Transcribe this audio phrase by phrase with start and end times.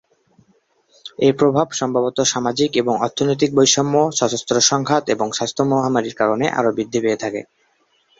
[1.19, 6.99] এই প্রভাব সম্ভবত সামাজিক এবং অর্থনৈতিক বৈষম্য, সশস্ত্র সংঘাত এবং স্বাস্থ্য মহামারীর কারণে আরো বৃদ্ধি
[7.03, 7.41] পেয়ে থাকে।